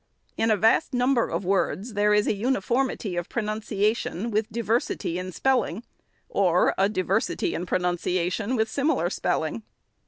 [0.35, 2.63] In a vast number of words, there is SECOND ANNUAL REPORT.
[2.63, 5.83] 519 a uniformity of pronunciation with diversity in spelling,
[6.27, 9.61] or a diversity in pronunciation with similar spelling.